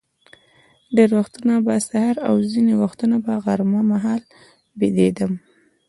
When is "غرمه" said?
3.45-3.81